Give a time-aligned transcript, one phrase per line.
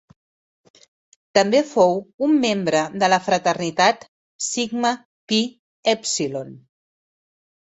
[1.39, 1.93] També fou
[2.29, 4.09] un membre de la fraternitat
[4.49, 4.95] Sigma
[5.33, 5.43] Pi
[5.95, 6.51] Èpsilon.